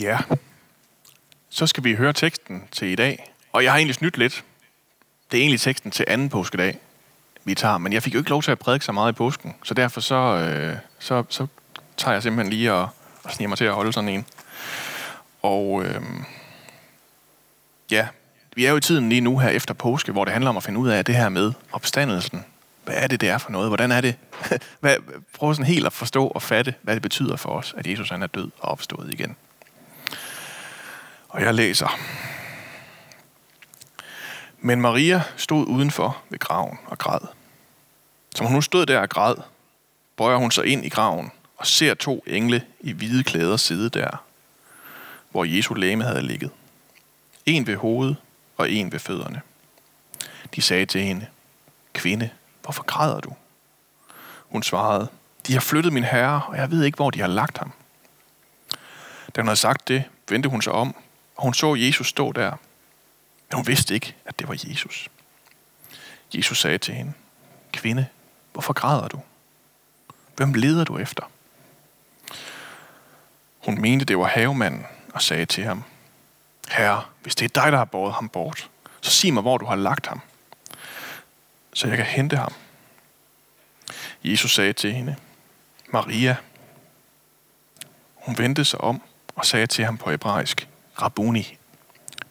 [0.00, 0.18] Ja,
[1.50, 3.32] så skal vi høre teksten til i dag.
[3.52, 4.44] Og jeg har egentlig snydt lidt.
[5.30, 6.78] Det er egentlig teksten til anden påskedag,
[7.44, 7.78] vi tager.
[7.78, 9.54] Men jeg fik jo ikke lov til at prædike så meget i påsken.
[9.64, 11.46] Så derfor så, øh, så, så
[11.96, 12.88] tager jeg simpelthen lige og,
[13.24, 14.26] og sniger mig til at holde sådan en.
[15.42, 16.02] Og øh,
[17.90, 18.08] ja,
[18.56, 20.62] vi er jo i tiden lige nu her efter påske, hvor det handler om at
[20.62, 22.44] finde ud af det her med opstandelsen.
[22.84, 23.70] Hvad er det, det er for noget?
[23.70, 24.16] Hvordan er det?
[24.80, 24.96] Hvad,
[25.38, 28.22] prøv sådan helt at forstå og fatte, hvad det betyder for os, at Jesus han
[28.22, 29.36] er død og opstået igen.
[31.32, 31.98] Og jeg læser.
[34.58, 37.20] Men Maria stod udenfor ved graven og græd.
[38.34, 39.34] Som hun nu stod der og græd,
[40.16, 44.24] bøjer hun sig ind i graven og ser to engle i hvide klæder sidde der,
[45.30, 46.50] hvor Jesu læme havde ligget.
[47.46, 48.16] En ved hovedet
[48.56, 49.40] og en ved fødderne.
[50.54, 51.26] De sagde til hende,
[51.92, 52.30] Kvinde,
[52.62, 53.34] hvorfor græder du?
[54.38, 55.08] Hun svarede,
[55.46, 57.72] De har flyttet min herre, og jeg ved ikke, hvor de har lagt ham.
[59.36, 60.96] Da hun havde sagt det, vendte hun sig om,
[61.36, 62.50] og hun så Jesus stå der.
[63.48, 65.08] Men hun vidste ikke, at det var Jesus.
[66.34, 67.12] Jesus sagde til hende,
[67.72, 68.06] Kvinde,
[68.52, 69.20] hvorfor græder du?
[70.36, 71.30] Hvem leder du efter?
[73.58, 75.84] Hun mente, det var havemanden, og sagde til ham,
[76.68, 79.66] Herre, hvis det er dig, der har båret ham bort, så sig mig, hvor du
[79.66, 80.20] har lagt ham,
[81.74, 82.52] så jeg kan hente ham.
[84.24, 85.16] Jesus sagde til hende,
[85.88, 86.36] Maria.
[88.14, 89.02] Hun vendte sig om
[89.34, 90.68] og sagde til ham på hebraisk,
[91.02, 91.58] Rabuni.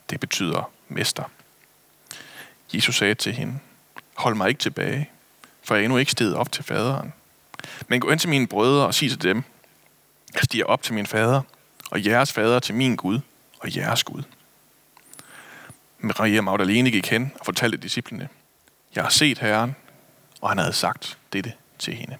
[0.10, 1.24] Det betyder mester.
[2.74, 3.60] Jesus sagde til hende,
[4.16, 5.10] hold mig ikke tilbage,
[5.64, 7.14] for jeg er endnu ikke steget op til faderen.
[7.88, 9.44] Men gå ind til mine brødre og sig til dem,
[10.34, 11.42] jeg stiger op til min fader,
[11.92, 13.20] og jeres fader til min Gud,
[13.60, 14.24] og jeres Gud.
[16.00, 18.30] Maria Magdalene gik hen og fortalte disciplene,
[18.96, 19.76] jeg har set Herren,
[20.42, 22.18] og han havde sagt dette til hende.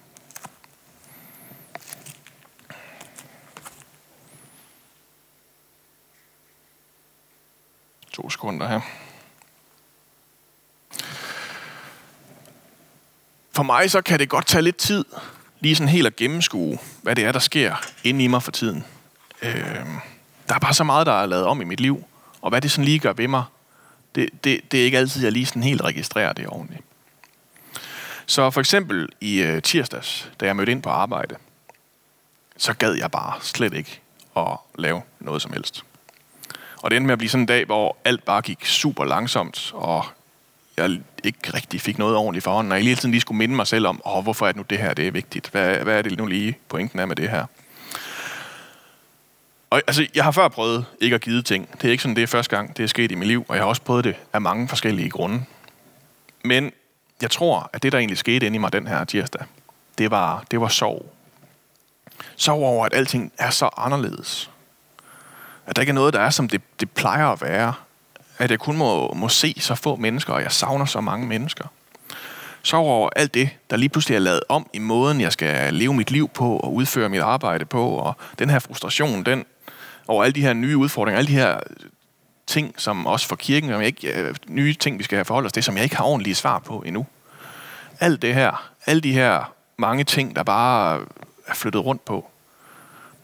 [8.12, 8.80] To sekunder her.
[13.52, 15.04] For mig så kan det godt tage lidt tid,
[15.60, 18.84] lige sådan helt at gennemskue, hvad det er, der sker inde i mig for tiden.
[19.42, 19.86] Øh,
[20.48, 22.04] der er bare så meget, der er lavet om i mit liv,
[22.40, 23.44] og hvad det sådan lige gør ved mig,
[24.14, 26.84] det, det, det er ikke altid, jeg lige sådan helt registrerer det ordentligt.
[28.26, 31.36] Så for eksempel i øh, tirsdags, da jeg mødte ind på arbejde,
[32.56, 34.00] så gad jeg bare slet ikke
[34.36, 35.84] at lave noget som helst.
[36.82, 39.70] Og det endte med at blive sådan en dag, hvor alt bare gik super langsomt,
[39.74, 40.04] og
[40.76, 43.54] jeg ikke rigtig fik noget ordentligt for hånden, og jeg hele tiden lige skulle minde
[43.54, 45.48] mig selv om, Åh, hvorfor er det nu det her, det er vigtigt?
[45.50, 47.46] Hvad, hvad er det nu lige pointen er med det her?
[49.70, 51.68] Og altså, jeg har før prøvet ikke at give ting.
[51.72, 53.56] Det er ikke sådan, det er første gang, det er sket i mit liv, og
[53.56, 55.44] jeg har også prøvet det af mange forskellige grunde.
[56.44, 56.72] Men
[57.22, 59.42] jeg tror, at det, der egentlig skete inde i mig den her tirsdag,
[59.98, 61.12] det var, det var sorg.
[62.36, 64.50] Sorg over, at alting er så anderledes.
[65.66, 67.74] At der ikke er noget, der er, som det, det plejer at være.
[68.38, 71.64] At jeg kun må, må se så få mennesker, og jeg savner så mange mennesker.
[72.62, 75.94] Sorg over alt det, der lige pludselig er lavet om i måden, jeg skal leve
[75.94, 77.88] mit liv på og udføre mit arbejde på.
[77.88, 79.44] Og den her frustration, den
[80.08, 81.60] over alle de her nye udfordringer, alle de her
[82.46, 85.46] ting, som også for kirken, som jeg ikke, øh, nye ting, vi skal have forholdt
[85.46, 87.06] os til, som jeg ikke har ordentlige svar på endnu.
[88.00, 91.00] Alt det her, alle de her mange ting, der bare
[91.46, 92.30] er flyttet rundt på,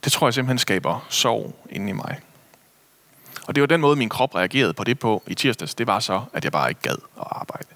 [0.05, 2.19] det tror jeg simpelthen skaber sorg inde i mig.
[3.49, 5.75] Og det var den måde, min krop reagerede på det på i tirsdags.
[5.75, 7.67] Det var så, at jeg bare ikke gad at arbejde.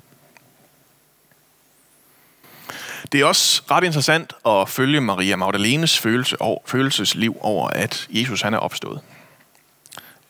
[3.13, 8.43] Det er også ret interessant at følge Maria Magdalenes følelse og følelsesliv over, at Jesus
[8.43, 9.01] han er opstået.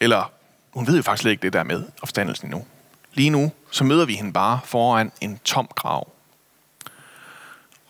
[0.00, 0.32] Eller
[0.72, 2.66] hun ved jo faktisk ikke det der med opstandelsen endnu.
[3.14, 6.12] Lige nu, så møder vi hende bare foran en tom grav.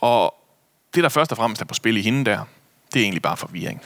[0.01, 0.34] Og
[0.95, 2.45] det, der først og fremmest er på spil i hende der,
[2.95, 3.83] det er egentlig bare forvirring.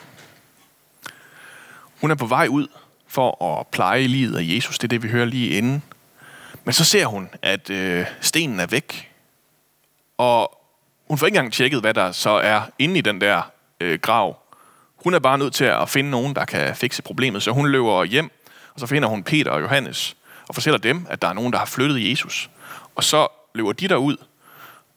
[2.00, 2.66] Hun er på vej ud
[3.16, 4.78] for at pleje livet af Jesus.
[4.78, 5.82] Det er det, vi hører lige inden.
[6.64, 9.10] Men så ser hun, at øh, stenen er væk.
[10.18, 10.58] Og
[11.08, 13.42] hun får ikke engang tjekket, hvad der så er inde i den der
[13.80, 14.36] øh, grav.
[15.04, 17.42] Hun er bare nødt til at finde nogen, der kan fikse problemet.
[17.42, 18.30] Så hun løber hjem
[18.74, 20.16] og så finder hun Peter og Johannes
[20.48, 22.50] og fortæller dem, at der er nogen, der har flyttet Jesus.
[22.94, 24.16] Og så løber de derud,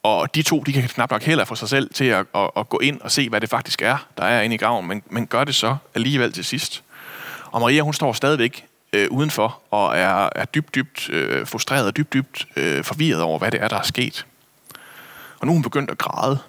[0.03, 2.69] og de to, de kan knap nok heller få sig selv til at, at, at
[2.69, 5.27] gå ind og se, hvad det faktisk er, der er inde i graven, men, men
[5.27, 6.83] gør det så alligevel til sidst.
[7.51, 11.97] Og Maria, hun står stadigvæk øh, udenfor og er, er dybt, dybt øh, frustreret og
[11.97, 14.25] dybt, dybt øh, forvirret over, hvad det er, der er sket.
[15.39, 16.39] Og nu er hun begyndt at græde.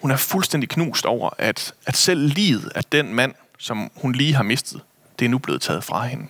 [0.00, 4.34] Hun er fuldstændig knust over, at, at selv livet af den mand, som hun lige
[4.34, 4.80] har mistet,
[5.18, 6.26] det er nu blevet taget fra hende.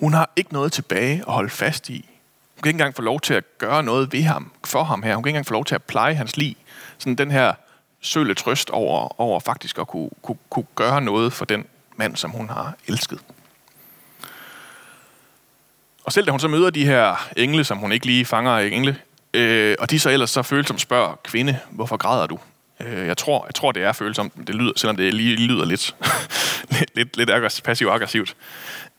[0.00, 2.08] Hun har ikke noget tilbage at holde fast i.
[2.54, 5.14] Hun kan ikke engang få lov til at gøre noget ved ham, for ham her.
[5.14, 6.54] Hun kan ikke engang få lov til at pleje hans liv.
[6.98, 7.54] Sådan den her
[8.00, 11.66] søle trøst over, over faktisk at kunne, kunne, kunne gøre noget for den
[11.96, 13.20] mand, som hun har elsket.
[16.04, 18.66] Og selv da hun så møder de her engle, som hun ikke lige fanger af
[18.66, 18.96] engle,
[19.34, 22.38] øh, og de så ellers så følsomt spørger kvinde, hvorfor græder du?
[22.80, 25.96] Øh, jeg, tror, jeg tror, det er følsomt, det lyder, selvom det lige lyder lidt,
[26.78, 28.36] lidt, lidt lidt passiv-aggressivt.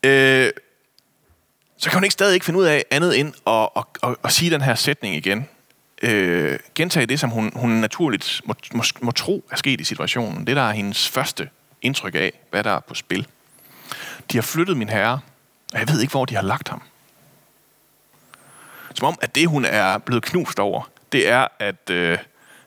[0.04, 0.50] Øh,
[1.78, 4.32] så kan hun ikke stadig ikke finde ud af andet end at, at, at, at
[4.32, 5.48] sige den her sætning igen.
[6.02, 10.48] Øh, gentage det, som hun, hun naturligt må, må, må tro er sket i situationen.
[10.48, 11.50] Det, der er hendes første
[11.82, 13.28] indtryk af, hvad der er på spil.
[14.32, 15.20] De har flyttet min herre,
[15.74, 16.82] og jeg ved ikke, hvor de har lagt ham.
[18.94, 22.18] Som om, at det, hun er blevet knust over, det er, at øh,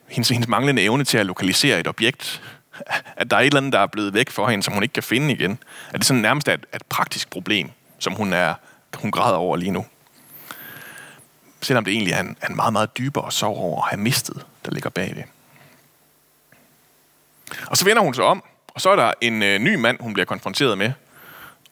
[0.07, 2.41] hendes, hendes manglende evne til at lokalisere et objekt,
[3.15, 4.93] at der er et eller andet, der er blevet væk for hende, som hun ikke
[4.93, 5.59] kan finde igen.
[5.89, 7.69] At det sådan nærmest er et, et praktisk problem,
[7.99, 8.53] som hun, er,
[8.95, 9.85] hun græder over lige nu.
[11.61, 14.71] Selvom det egentlig er en, en meget, meget dybere sorg over at have mistet, der
[14.71, 15.23] ligger bagved.
[17.67, 20.13] Og så vender hun sig om, og så er der en øh, ny mand, hun
[20.13, 20.91] bliver konfronteret med.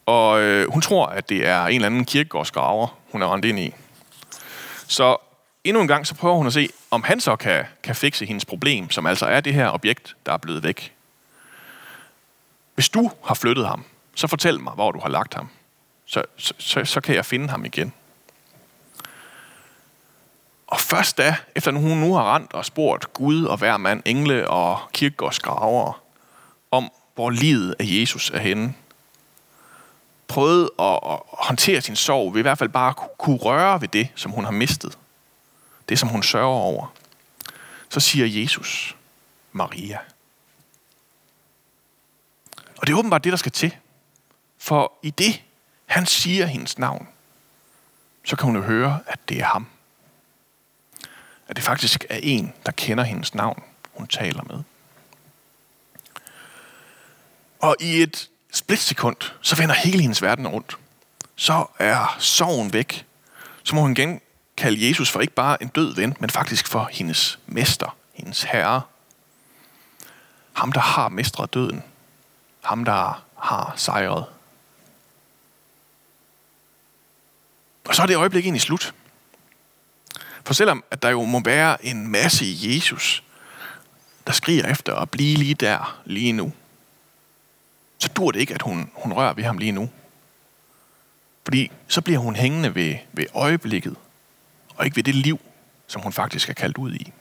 [0.06, 3.58] Og øh, hun tror, at det er en eller anden kirkegårdsgraver, hun er rendt ind
[3.58, 3.74] i.
[4.86, 5.16] Så
[5.64, 8.44] endnu en gang, så prøver hun at se, om han så kan, kan fikse hendes
[8.44, 10.94] problem, som altså er det her objekt, der er blevet væk.
[12.74, 13.84] Hvis du har flyttet ham,
[14.14, 15.48] så fortæl mig, hvor du har lagt ham.
[16.06, 17.92] Så, så, så, så kan jeg finde ham igen.
[20.70, 24.48] Og først da, efter hun nu har rendt og spurgt Gud og hver mand, engle
[24.48, 26.02] og kirkegårdsgraver,
[26.70, 28.74] om hvor livet af Jesus er henne,
[30.28, 34.08] prøvet at, at håndtere sin sorg, ved i hvert fald bare kunne røre ved det,
[34.14, 34.98] som hun har mistet.
[35.88, 36.92] Det, som hun sørger over.
[37.88, 38.96] Så siger Jesus,
[39.52, 39.98] Maria.
[42.76, 43.76] Og det er åbenbart det, der skal til.
[44.58, 45.42] For i det,
[45.86, 47.08] han siger hendes navn,
[48.24, 49.66] så kan hun jo høre, at det er ham.
[51.50, 53.62] At det faktisk er en, der kender hendes navn,
[53.92, 54.62] hun taler med.
[57.60, 60.78] Og i et splitsekund, så vender hele hendes verden rundt.
[61.36, 63.06] Så er sorgen væk.
[63.62, 64.20] Så må hun igen
[64.56, 68.82] kalde Jesus for ikke bare en død ven, men faktisk for hendes mester, hendes herre.
[70.52, 71.82] Ham, der har mestret døden.
[72.60, 74.24] Ham, der har sejret.
[77.84, 78.94] Og så er det øjeblik egentlig slut.
[80.50, 83.22] For selvom at der jo må være en masse i Jesus,
[84.26, 86.52] der skriger efter at blive lige der, lige nu,
[87.98, 89.90] så dur det ikke, at hun, hun rører ved ham lige nu.
[91.44, 93.96] Fordi så bliver hun hængende ved, ved øjeblikket,
[94.76, 95.40] og ikke ved det liv,
[95.86, 97.12] som hun faktisk er kaldt ud i.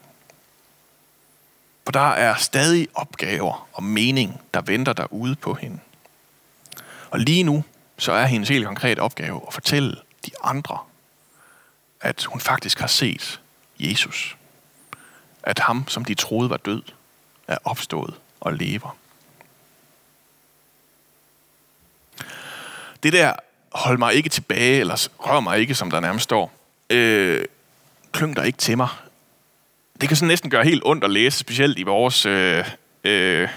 [1.85, 5.79] For der er stadig opgaver og mening, der venter derude på hende.
[7.09, 7.63] Og lige nu,
[7.97, 10.79] så er hendes helt konkret opgave at fortælle de andre,
[12.01, 13.39] at hun faktisk har set
[13.79, 14.37] Jesus.
[15.43, 16.81] At ham, som de troede var død,
[17.47, 18.97] er opstået og lever.
[23.03, 23.33] Det der,
[23.71, 26.53] hold mig ikke tilbage, eller rør mig ikke, som der nærmest står,
[26.89, 27.45] øh,
[28.11, 28.87] klyng dig ikke til mig.
[30.01, 32.65] Det kan sådan næsten gøre helt ondt at læse, specielt i vores øh,
[33.03, 33.49] øh,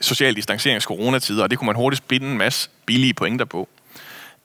[0.00, 3.68] social distancerings coronatider, og det kunne man hurtigt spinde en masse billige pointer på.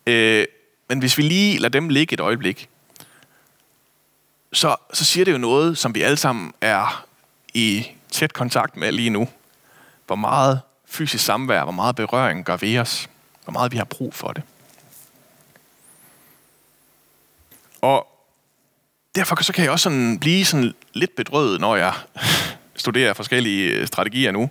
[0.08, 0.46] Øh,
[0.88, 2.70] men hvis vi lige lader dem ligge et øjeblik,
[4.54, 7.06] så, så siger det jo noget, som vi alle sammen er
[7.54, 9.28] i tæt kontakt med lige nu.
[10.08, 13.10] Hvor meget fysisk samvær, hvor meget berøring gør ved os.
[13.44, 14.44] Hvor meget vi har brug for det.
[17.82, 18.08] Og
[19.16, 21.94] derfor så kan jeg også sådan blive sådan lidt bedrøvet, når jeg
[22.76, 24.50] studerer forskellige strategier nu.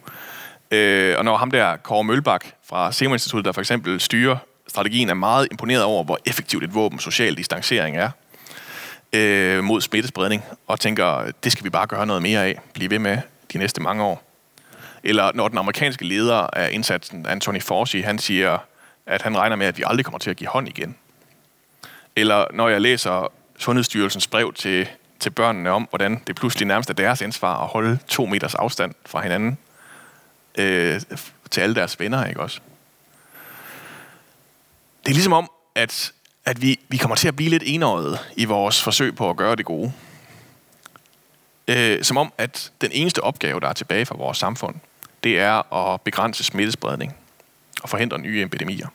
[0.71, 4.37] Øh, og når ham der, Kåre Mølbak fra Serum Instituttet, der for eksempel styrer
[4.69, 8.11] strategien, er meget imponeret over, hvor effektivt et våben social distancering er
[9.13, 12.99] øh, mod smittespredning, og tænker, det skal vi bare gøre noget mere af, blive ved
[12.99, 13.19] med
[13.53, 14.23] de næste mange år.
[15.05, 18.59] Eller når den amerikanske leder af indsatsen, Anthony Fauci, han siger,
[19.07, 20.97] at han regner med, at vi aldrig kommer til at give hånd igen.
[22.17, 24.89] Eller når jeg læser Sundhedsstyrelsens brev til,
[25.21, 28.95] til børnene om, hvordan det pludselig nærmest er deres ansvar at holde to meters afstand
[29.07, 29.59] fra hinanden
[30.59, 31.01] øh,
[31.51, 32.61] til alle deres venner, ikke også?
[35.05, 36.13] Det er ligesom om, at,
[36.45, 39.57] at vi, vi kommer til at blive lidt enøjet i vores forsøg på at gøre
[39.57, 39.93] det gode.
[41.69, 44.75] Øh, som om, at den eneste opgave, der er tilbage for vores samfund,
[45.25, 47.17] det er at begrænse smittespredning
[47.83, 48.89] og forhindre nye epidemier.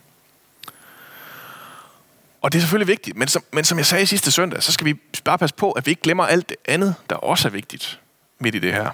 [2.42, 4.84] Og det er selvfølgelig vigtigt, men som, men som jeg sagde sidste søndag, så skal
[4.84, 8.00] vi bare passe på, at vi ikke glemmer alt det andet, der også er vigtigt
[8.38, 8.90] midt i det her.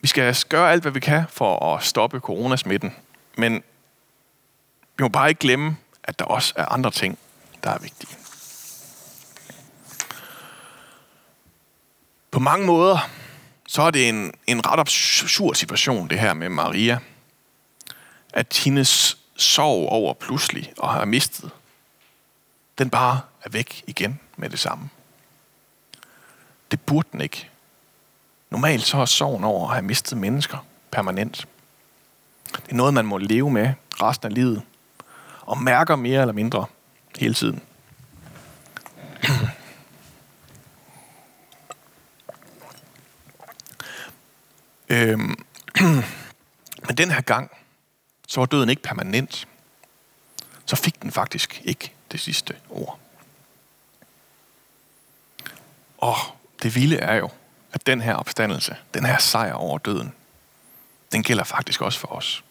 [0.00, 2.94] Vi skal gøre alt, hvad vi kan for at stoppe coronasmitten,
[3.36, 3.62] men
[4.96, 7.18] vi må bare ikke glemme, at der også er andre ting,
[7.64, 8.16] der er vigtige.
[12.30, 13.10] På mange måder,
[13.66, 16.98] så er det en, en ret absurd situation, det her med Maria.
[18.32, 21.50] At hendes sorg over pludselig og har mistet,
[22.78, 24.90] den bare er væk igen med det samme.
[26.70, 27.48] Det burde den ikke.
[28.50, 30.58] Normalt så er sorgen over at have mistet mennesker
[30.90, 31.46] permanent.
[32.52, 34.62] Det er noget, man må leve med resten af livet,
[35.46, 36.66] og mærker mere eller mindre
[37.18, 37.62] hele tiden.
[44.88, 45.44] øhm,
[46.86, 47.50] men den her gang,
[48.28, 49.48] så var døden ikke permanent.
[50.66, 52.98] Så fik den faktisk ikke det sidste ord.
[55.98, 56.16] Og
[56.62, 57.30] det vilde er jo,
[57.72, 60.12] at den her opstandelse, den her sejr over døden,
[61.12, 62.44] den gælder faktisk også for os.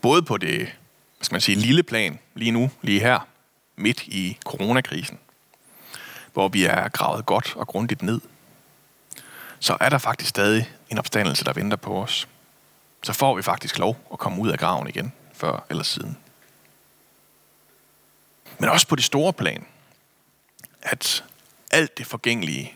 [0.00, 0.72] Både på det,
[1.26, 3.28] skal man sige, lille plan, lige nu, lige her,
[3.76, 5.18] midt i coronakrisen,
[6.32, 8.20] hvor vi er gravet godt og grundigt ned,
[9.60, 12.28] så er der faktisk stadig en opstandelse, der venter på os.
[13.02, 16.18] Så får vi faktisk lov at komme ud af graven igen, før eller siden.
[18.58, 19.66] Men også på det store plan,
[20.82, 21.24] at
[21.70, 22.74] alt det forgængelige,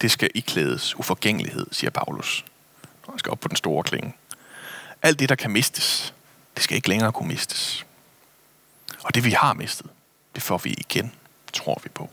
[0.00, 2.44] det skal iklædes uforgængelighed, siger Paulus.
[3.06, 4.14] Når han skal op på den store klinge.
[5.02, 6.14] Alt det, der kan mistes,
[6.54, 7.86] det skal ikke længere kunne mistes.
[9.02, 9.86] Og det, vi har mistet,
[10.34, 11.12] det får vi igen,
[11.52, 12.10] tror vi på.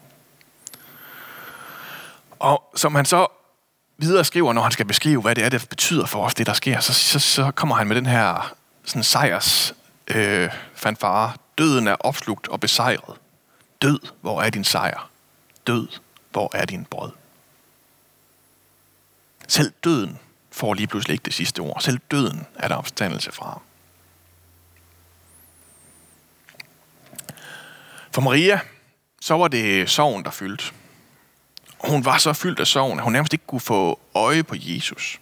[2.39, 3.27] Og som han så
[3.98, 6.53] videre skriver, når han skal beskrive, hvad det er, det betyder for os, det der
[6.53, 8.55] sker, så, så, så kommer han med den her
[8.86, 9.74] sådan sejrs
[10.08, 11.34] øh, fanfare.
[11.58, 13.17] Døden er opslugt og besejret.
[13.81, 15.10] Død, hvor er din sejr?
[15.67, 15.88] Død,
[16.31, 17.12] hvor er din brød?
[19.48, 20.19] Selv døden
[20.51, 21.81] får lige pludselig ikke det sidste ord.
[21.81, 23.62] Selv døden er der opstandelse fra.
[28.11, 28.59] For Maria,
[29.21, 30.63] så var det sorgen, der fyldte.
[31.79, 35.19] Hun var så fyldt af sorgen, at hun nærmest ikke kunne få øje på Jesus,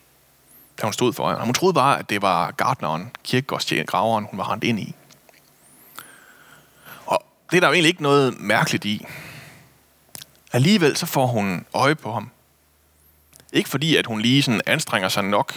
[0.82, 1.46] da hun stod for ham.
[1.46, 4.96] Hun troede bare, at det var gardneren, kirkegårdstjeneren, hun var rendt ind i.
[7.06, 9.06] Og det er der jo egentlig ikke noget mærkeligt i.
[10.54, 12.30] Alligevel så får hun øje på ham.
[13.54, 15.54] Ikke fordi, at hun lige sådan anstrenger sig nok,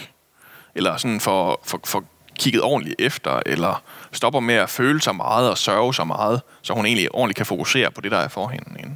[0.75, 2.03] eller sådan for, for, for
[2.41, 6.73] kigget ordentligt efter, eller stopper med at føle sig meget og sørge så meget, så
[6.73, 8.95] hun egentlig ordentligt kan fokusere på det, der er for hende.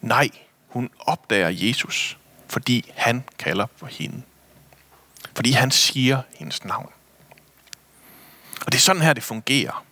[0.00, 0.28] Nej,
[0.68, 2.18] hun opdager Jesus,
[2.48, 4.22] fordi han kalder på hende.
[5.36, 6.92] Fordi han siger hendes navn.
[8.66, 9.84] Og det er sådan her, det fungerer.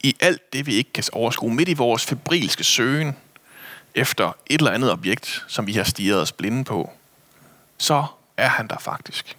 [0.00, 3.16] I alt det, vi ikke kan overskue, midt i vores febrilske søgen
[3.94, 6.92] efter et eller andet objekt, som vi har stirret os blinde på,
[7.78, 8.04] så
[8.36, 9.36] er han der faktisk.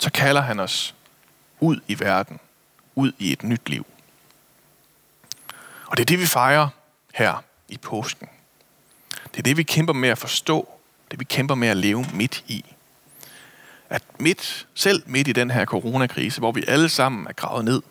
[0.00, 0.94] Så kalder han os
[1.60, 2.40] ud i verden,
[2.94, 3.86] ud i et nyt liv.
[5.86, 6.68] Og det er det, vi fejrer
[7.14, 8.28] her i påsken.
[9.24, 10.68] Det er det, vi kæmper med at forstå.
[11.10, 12.64] Det vi kæmper med at leve midt i.
[13.90, 17.82] At midt, selv midt i den her coronakrise, hvor vi alle sammen er gravet ned,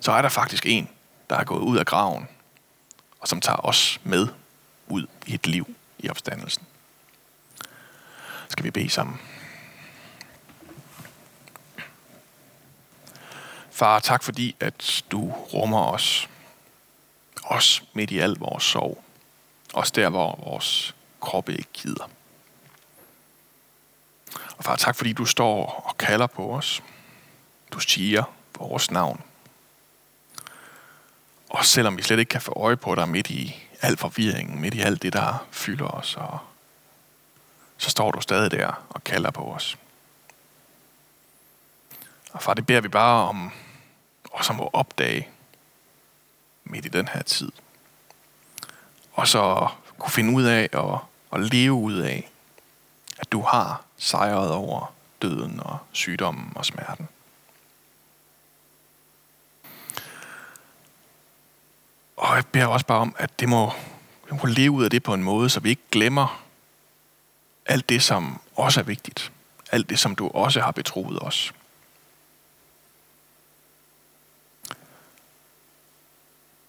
[0.00, 0.88] så er der faktisk en,
[1.30, 2.28] der er gået ud af graven,
[3.20, 4.28] og som tager os med
[4.88, 6.66] ud i et liv i opstandelsen.
[8.48, 9.20] Skal vi bede sammen?
[13.74, 16.28] Far, tak fordi, at du rummer os.
[17.44, 19.04] Os midt i al vores sorg.
[19.72, 22.10] Os der, hvor vores kroppe ikke gider.
[24.56, 26.82] Og far, tak fordi du står og kalder på os.
[27.70, 28.24] Du siger
[28.58, 29.22] vores navn.
[31.48, 34.74] Og selvom vi slet ikke kan få øje på dig midt i al forvirringen, midt
[34.74, 36.38] i alt det, der fylder os, og
[37.78, 39.76] så står du stadig der og kalder på os.
[42.34, 43.50] Og far, det beder vi bare om,
[44.32, 45.28] også om at opdage
[46.64, 47.52] midt i den her tid.
[49.12, 50.98] Og så kunne finde ud af og,
[51.30, 52.30] og leve ud af,
[53.18, 57.08] at du har sejret over døden og sygdommen og smerten.
[62.16, 63.72] Og jeg beder også bare om, at det må,
[64.30, 66.42] vi må leve ud af det på en måde, så vi ikke glemmer
[67.66, 69.32] alt det, som også er vigtigt.
[69.72, 71.52] Alt det, som du også har betroet os.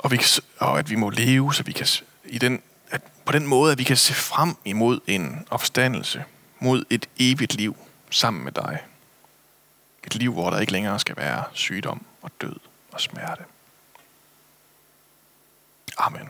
[0.05, 0.21] Og, vi,
[0.59, 1.88] og at vi må leve, så vi kan
[2.25, 6.24] i den, at på den måde, at vi kan se frem imod en opstandelse,
[6.59, 7.77] mod et evigt liv
[8.09, 8.83] sammen med dig.
[10.03, 12.55] Et liv, hvor der ikke længere skal være sygdom og død
[12.91, 13.43] og smerte.
[15.97, 16.29] Amen.